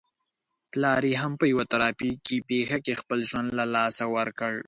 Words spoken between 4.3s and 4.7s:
کړ.